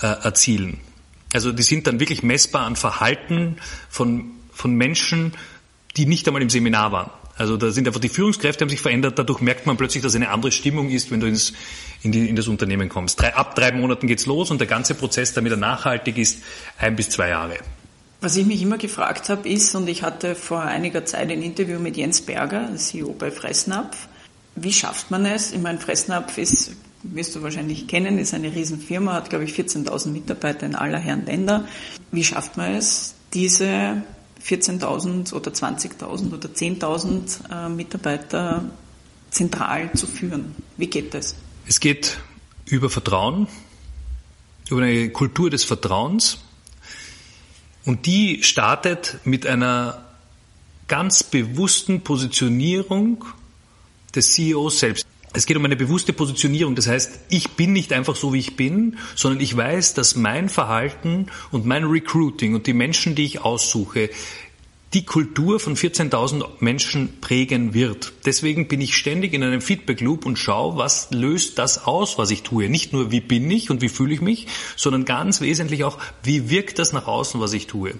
[0.00, 0.78] äh, erzielen.
[1.32, 3.56] Also die sind dann wirklich messbar an Verhalten
[3.88, 5.32] von, von Menschen,
[5.96, 7.10] die nicht einmal im Seminar waren.
[7.36, 9.18] Also da sind einfach die Führungskräfte haben sich verändert.
[9.18, 11.52] Dadurch merkt man plötzlich, dass eine andere Stimmung ist, wenn du ins,
[12.02, 13.20] in, die, in das Unternehmen kommst.
[13.20, 16.42] Drei, ab drei Monaten geht's los und der ganze Prozess, damit er nachhaltig ist,
[16.78, 17.58] ein bis zwei Jahre.
[18.20, 21.78] Was ich mich immer gefragt habe, ist, und ich hatte vor einiger Zeit ein Interview
[21.78, 24.08] mit Jens Berger, CEO bei Fressnapf,
[24.54, 25.52] wie schafft man es?
[25.52, 26.72] Ich meine, Fressnapf ist
[27.14, 31.26] wirst du wahrscheinlich kennen, ist eine Riesenfirma, hat glaube ich 14.000 Mitarbeiter in aller Herren
[31.26, 31.66] Länder.
[32.10, 34.02] Wie schafft man es, diese
[34.44, 38.64] 14.000 oder 20.000 oder 10.000 äh, Mitarbeiter
[39.30, 40.54] zentral zu führen?
[40.76, 41.34] Wie geht das?
[41.66, 42.18] Es geht
[42.66, 43.48] über Vertrauen,
[44.70, 46.38] über eine Kultur des Vertrauens.
[47.86, 50.04] Und die startet mit einer
[50.88, 53.24] ganz bewussten Positionierung
[54.14, 55.06] des CEOs selbst.
[55.32, 56.74] Es geht um eine bewusste Positionierung.
[56.74, 60.48] Das heißt, ich bin nicht einfach so, wie ich bin, sondern ich weiß, dass mein
[60.48, 64.10] Verhalten und mein Recruiting und die Menschen, die ich aussuche,
[64.96, 68.14] die Kultur von 14.000 Menschen prägen wird.
[68.24, 72.30] Deswegen bin ich ständig in einem Feedback Loop und schaue, was löst das aus, was
[72.30, 72.70] ich tue.
[72.70, 76.48] Nicht nur, wie bin ich und wie fühle ich mich, sondern ganz wesentlich auch, wie
[76.48, 77.92] wirkt das nach außen, was ich tue.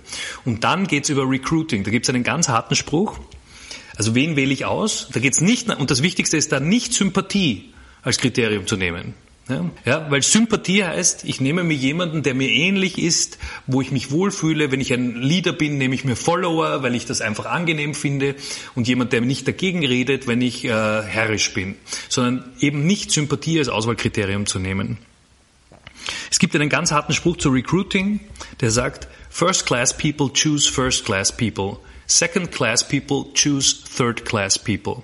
[0.47, 1.85] Und dann geht's über Recruiting.
[1.85, 3.19] Da gibt's einen ganz harten Spruch.
[3.99, 5.11] Also wen wähle ich aus?
[5.13, 9.13] Da geht's nicht, und das Wichtigste ist da nicht Sympathie als Kriterium zu nehmen.
[9.49, 14.11] Ja, weil Sympathie heißt, ich nehme mir jemanden, der mir ähnlich ist, wo ich mich
[14.11, 14.73] wohlfühle.
[14.73, 18.35] Wenn ich ein Leader bin, nehme ich mir Follower, weil ich das einfach angenehm finde.
[18.75, 21.77] Und jemand, der nicht dagegen redet, wenn ich äh, herrisch bin.
[22.09, 24.99] Sondern eben nicht Sympathie als Auswahlkriterium zu nehmen.
[26.31, 28.21] Es gibt einen ganz harten Spruch zu Recruiting,
[28.61, 31.79] der sagt, First class people choose first class people.
[32.07, 35.03] Second class people choose third class people.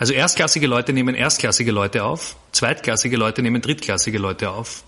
[0.00, 4.82] Also erstklassige Leute nehmen erstklassige Leute auf, zweitklassige Leute nehmen drittklassige Leute auf.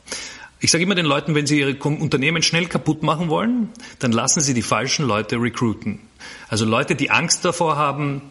[0.59, 4.40] Ich sage immer den Leuten, wenn sie ihre Unternehmen schnell kaputt machen wollen, dann lassen
[4.40, 6.01] sie die falschen Leute recruiten.
[6.48, 8.22] Also Leute, die Angst davor haben,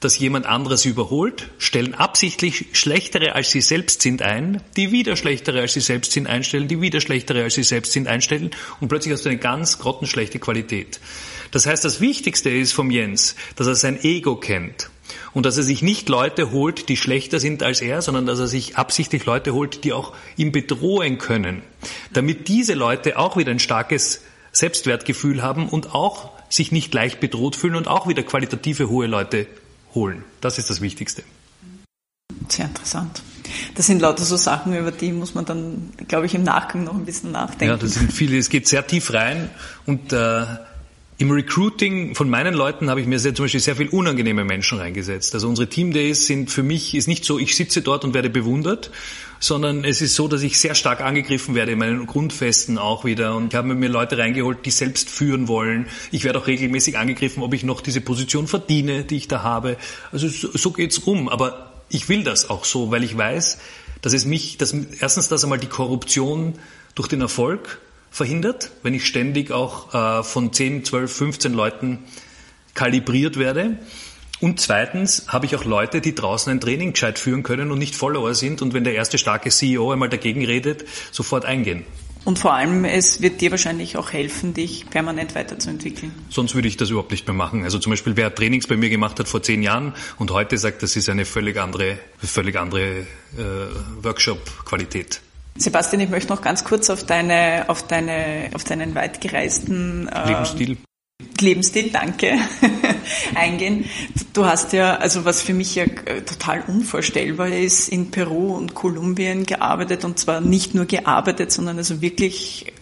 [0.00, 5.60] dass jemand anderes überholt, stellen absichtlich schlechtere als sie selbst sind ein, die wieder schlechtere
[5.60, 9.12] als sie selbst sind einstellen, die wieder schlechtere als sie selbst sind einstellen und plötzlich
[9.14, 10.98] hast du eine ganz grottenschlechte Qualität.
[11.52, 14.90] Das heißt, das Wichtigste ist vom Jens, dass er sein Ego kennt
[15.32, 18.46] und dass er sich nicht Leute holt, die schlechter sind als er, sondern dass er
[18.46, 21.62] sich absichtlich Leute holt, die auch ihn bedrohen können,
[22.12, 24.22] damit diese Leute auch wieder ein starkes
[24.52, 29.46] Selbstwertgefühl haben und auch sich nicht leicht bedroht fühlen und auch wieder qualitative hohe Leute
[29.94, 30.24] holen.
[30.40, 31.22] Das ist das Wichtigste.
[32.48, 33.22] Sehr interessant.
[33.74, 36.94] Das sind lauter so Sachen, über die muss man dann, glaube ich, im Nachgang noch
[36.94, 37.74] ein bisschen nachdenken.
[37.74, 38.38] Ja, das sind viele.
[38.38, 39.50] Es geht sehr tief rein
[39.86, 40.44] und äh,
[41.16, 44.78] im Recruiting von meinen Leuten habe ich mir sehr, zum Beispiel sehr viel unangenehme Menschen
[44.78, 45.32] reingesetzt.
[45.34, 48.30] Also unsere Team Days sind für mich, ist nicht so, ich sitze dort und werde
[48.30, 48.90] bewundert,
[49.38, 53.36] sondern es ist so, dass ich sehr stark angegriffen werde in meinen Grundfesten auch wieder.
[53.36, 55.86] Und ich habe mir Leute reingeholt, die selbst führen wollen.
[56.10, 59.76] Ich werde auch regelmäßig angegriffen, ob ich noch diese Position verdiene, die ich da habe.
[60.10, 61.28] Also so, geht's rum.
[61.28, 63.58] Aber ich will das auch so, weil ich weiß,
[64.02, 66.54] dass es mich, dass erstens, dass einmal die Korruption
[66.96, 67.78] durch den Erfolg
[68.14, 71.98] verhindert, wenn ich ständig auch äh, von 10, 12, 15 Leuten
[72.72, 73.78] kalibriert werde.
[74.40, 77.96] Und zweitens habe ich auch Leute, die draußen ein Training gescheit führen können und nicht
[77.96, 81.84] Follower sind und wenn der erste starke CEO einmal dagegen redet, sofort eingehen.
[82.24, 86.12] Und vor allem, es wird dir wahrscheinlich auch helfen, dich permanent weiterzuentwickeln.
[86.30, 87.64] Sonst würde ich das überhaupt nicht mehr machen.
[87.64, 90.84] Also zum Beispiel, wer Trainings bei mir gemacht hat vor zehn Jahren und heute sagt,
[90.84, 93.04] das ist eine völlig andere, völlig andere äh,
[94.02, 95.20] Workshop-Qualität.
[95.56, 100.76] Sebastian, ich möchte noch ganz kurz auf deine, auf deine, auf deinen weitgereisten äh, Lebensstil.
[101.40, 102.36] Lebensstil, danke,
[103.34, 103.84] eingehen.
[104.32, 108.74] Du hast ja, also was für mich ja äh, total unvorstellbar ist, in Peru und
[108.74, 112.72] Kolumbien gearbeitet und zwar nicht nur gearbeitet, sondern also wirklich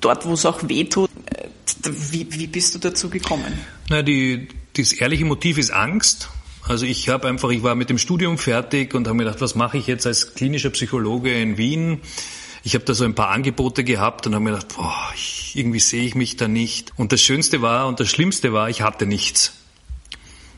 [0.00, 1.10] dort, wo es auch wehtut.
[1.26, 1.48] Äh,
[1.84, 3.52] wie, wie bist du dazu gekommen?
[3.88, 6.28] Na, die, das ehrliche Motiv ist Angst
[6.66, 9.54] also ich habe einfach, ich war mit dem Studium fertig und habe mir gedacht, was
[9.54, 12.00] mache ich jetzt als klinischer Psychologe in Wien?
[12.62, 15.80] Ich habe da so ein paar Angebote gehabt und habe mir gedacht, boah, ich, irgendwie
[15.80, 16.92] sehe ich mich da nicht.
[16.96, 19.54] Und das Schönste war und das Schlimmste war, ich hatte nichts.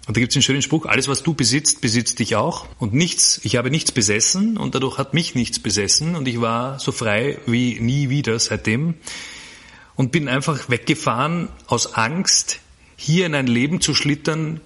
[0.08, 2.66] Und da gibt es einen schönen Spruch, alles was du besitzt, besitzt dich auch.
[2.80, 6.80] Und nichts, ich habe nichts besessen und dadurch hat mich nichts besessen und ich war
[6.80, 8.94] so frei wie nie wieder seitdem.
[9.94, 12.58] Und bin einfach weggefahren aus Angst,
[12.96, 14.60] hier in ein Leben zu schlittern,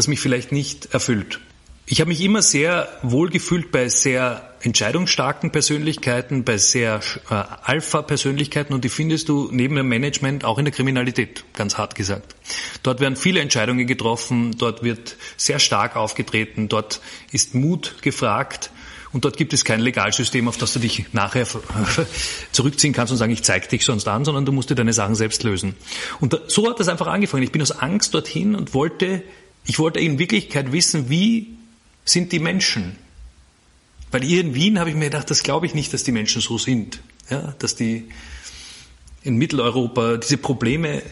[0.00, 1.40] das mich vielleicht nicht erfüllt.
[1.84, 8.72] Ich habe mich immer sehr wohl gefühlt bei sehr entscheidungsstarken Persönlichkeiten, bei sehr äh, Alpha-Persönlichkeiten
[8.72, 12.34] und die findest du neben dem Management auch in der Kriminalität, ganz hart gesagt.
[12.82, 18.70] Dort werden viele Entscheidungen getroffen, dort wird sehr stark aufgetreten, dort ist Mut gefragt
[19.12, 21.46] und dort gibt es kein Legalsystem, auf das du dich nachher
[22.52, 25.14] zurückziehen kannst und sagen, ich zeig dich sonst an, sondern du musst dir deine Sachen
[25.14, 25.74] selbst lösen.
[26.20, 27.42] Und so hat das einfach angefangen.
[27.42, 29.22] Ich bin aus Angst dorthin und wollte
[29.70, 31.56] ich wollte in Wirklichkeit wissen, wie
[32.04, 32.96] sind die Menschen?
[34.10, 36.42] Weil hier in Wien habe ich mir gedacht, das glaube ich nicht, dass die Menschen
[36.42, 36.98] so sind.
[37.30, 38.08] Ja, dass die
[39.22, 41.04] in Mitteleuropa diese Probleme,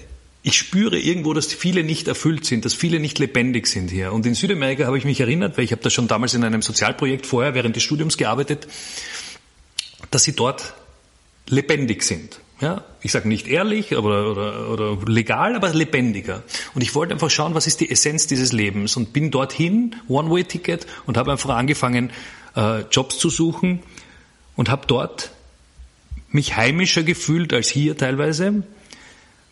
[0.42, 4.12] ich spüre irgendwo, dass viele nicht erfüllt sind, dass viele nicht lebendig sind hier.
[4.12, 6.60] Und in Südamerika habe ich mich erinnert, weil ich habe da schon damals in einem
[6.60, 8.66] Sozialprojekt vorher während des Studiums gearbeitet,
[10.10, 10.74] dass sie dort
[11.46, 12.40] lebendig sind.
[12.60, 16.42] Ja, ich sage nicht ehrlich oder, oder, oder legal, aber lebendiger.
[16.74, 20.86] Und ich wollte einfach schauen, was ist die Essenz dieses Lebens und bin dorthin, One-Way-Ticket,
[21.06, 22.10] und habe einfach angefangen,
[22.56, 23.80] äh, Jobs zu suchen
[24.56, 25.30] und habe dort
[26.30, 28.64] mich heimischer gefühlt als hier teilweise,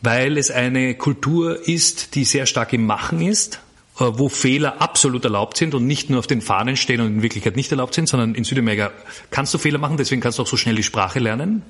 [0.03, 3.61] weil es eine Kultur ist, die sehr stark im Machen ist,
[4.01, 7.23] äh, wo Fehler absolut erlaubt sind und nicht nur auf den Fahnen stehen und in
[7.23, 8.91] Wirklichkeit nicht erlaubt sind, sondern in Südamerika
[9.31, 11.63] kannst du Fehler machen, deswegen kannst du auch so schnell die Sprache lernen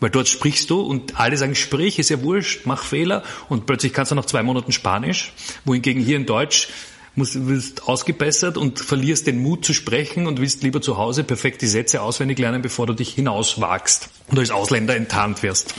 [0.00, 3.92] Weil dort sprichst du und alle sagen, sprich, ist ja wurscht, mach Fehler und plötzlich
[3.92, 5.32] kannst du nach zwei Monaten Spanisch,
[5.64, 6.68] wohingegen hier in Deutsch
[7.18, 11.60] musst, wirst ausgebessert und verlierst den Mut zu sprechen und willst lieber zu Hause perfekt
[11.60, 15.74] die Sätze auswendig lernen, bevor du dich hinauswagst und als Ausländer enttarnt wirst.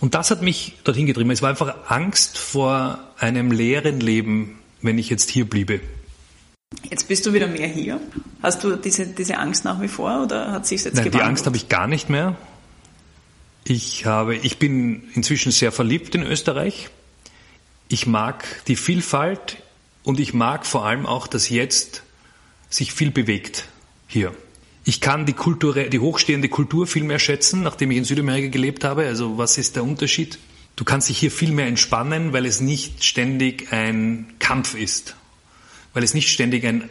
[0.00, 1.30] Und das hat mich dorthin getrieben.
[1.30, 5.80] Es war einfach Angst vor einem leeren Leben, wenn ich jetzt hier bliebe.
[6.90, 8.00] Jetzt bist du wieder mehr hier.
[8.42, 11.14] Hast du diese, diese Angst nach wie vor oder hat sich jetzt Nein, gewandelt?
[11.14, 12.36] Die Angst habe ich gar nicht mehr.
[13.66, 16.90] Ich habe, ich bin inzwischen sehr verliebt in Österreich.
[17.88, 19.56] Ich mag die Vielfalt
[20.02, 22.02] und ich mag vor allem auch, dass jetzt
[22.68, 23.66] sich viel bewegt
[24.06, 24.34] hier.
[24.84, 28.84] Ich kann die, Kultur, die hochstehende Kultur viel mehr schätzen, nachdem ich in Südamerika gelebt
[28.84, 29.06] habe.
[29.06, 30.38] Also was ist der Unterschied?
[30.76, 35.16] Du kannst dich hier viel mehr entspannen, weil es nicht ständig ein Kampf ist,
[35.94, 36.90] weil es nicht ständig ein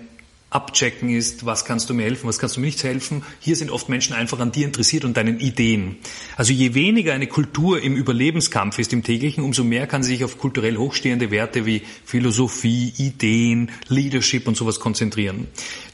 [0.54, 3.24] abchecken ist, was kannst du mir helfen, was kannst du mir nicht helfen.
[3.40, 5.98] Hier sind oft Menschen einfach an dir interessiert und deinen Ideen.
[6.38, 10.24] Also je weniger eine Kultur im Überlebenskampf ist im täglichen, umso mehr kann sie sich
[10.24, 15.48] auf kulturell hochstehende Werte wie Philosophie, Ideen, Leadership und sowas konzentrieren.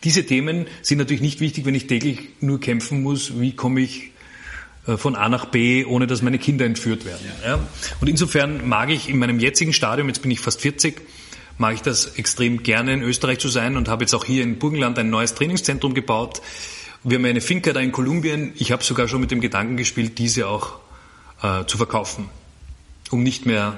[0.03, 4.11] Diese Themen sind natürlich nicht wichtig, wenn ich täglich nur kämpfen muss, wie komme ich
[4.87, 7.25] äh, von A nach B, ohne dass meine Kinder entführt werden.
[7.45, 7.59] Ja.
[8.01, 11.01] Und insofern mag ich in meinem jetzigen Stadium, jetzt bin ich fast 40,
[11.59, 14.57] mag ich das extrem gerne in Österreich zu sein und habe jetzt auch hier in
[14.57, 16.41] Burgenland ein neues Trainingszentrum gebaut.
[17.03, 18.53] Wir haben eine Finca da in Kolumbien.
[18.55, 20.79] Ich habe sogar schon mit dem Gedanken gespielt, diese auch
[21.43, 22.29] äh, zu verkaufen,
[23.11, 23.77] um nicht mehr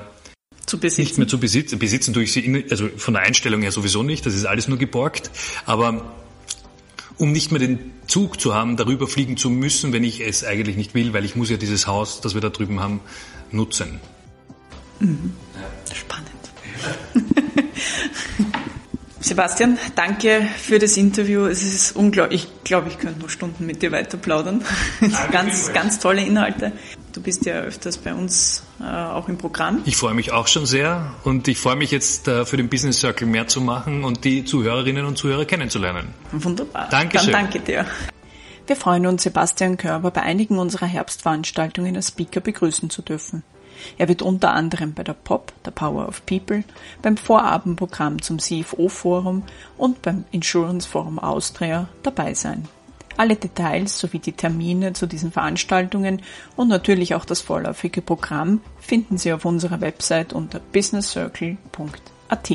[0.68, 1.02] zu besitzen.
[1.02, 1.80] Nicht mehr zu besitzen.
[1.80, 4.26] Besitzen durch sie, also von der Einstellung her sowieso nicht.
[4.28, 5.32] Das ist alles nur geborgt.
[5.66, 6.14] Aber
[7.18, 10.78] um nicht mehr den Zug zu haben, darüber fliegen zu müssen, wenn ich es eigentlich
[10.78, 13.00] nicht will, weil ich muss ja dieses Haus, das wir da drüben haben,
[13.52, 14.00] nutzen.
[15.00, 15.34] Mhm.
[19.32, 21.46] Sebastian, danke für das Interview.
[21.46, 22.44] Es ist unglaublich.
[22.44, 24.62] Ich glaube, ich könnte noch Stunden mit dir weiter plaudern.
[25.32, 26.74] ganz, ganz tolle Inhalte.
[27.14, 29.84] Du bist ja öfters bei uns äh, auch im Programm.
[29.86, 33.00] Ich freue mich auch schon sehr und ich freue mich jetzt äh, für den Business
[33.00, 36.14] Circle mehr zu machen und die Zuhörerinnen und Zuhörer kennenzulernen.
[36.34, 36.90] Wunderbar.
[36.90, 37.32] Dankeschön.
[37.32, 37.86] Dann danke dir.
[38.68, 43.44] Wir freuen uns, Sebastian Körber bei einigen unserer Herbstveranstaltungen als Speaker begrüßen zu dürfen.
[43.98, 46.64] Er wird unter anderem bei der POP, der Power of People,
[47.02, 49.44] beim Vorabendprogramm zum CFO-Forum
[49.78, 52.68] und beim Insurance Forum Austria dabei sein.
[53.18, 56.22] Alle Details sowie die Termine zu diesen Veranstaltungen
[56.56, 62.52] und natürlich auch das vorläufige Programm finden Sie auf unserer Website unter businesscircle.at.